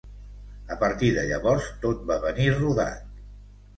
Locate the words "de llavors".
1.17-1.67